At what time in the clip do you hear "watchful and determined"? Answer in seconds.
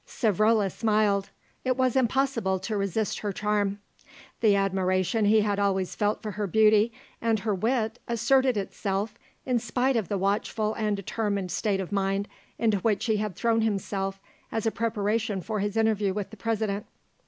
10.17-11.51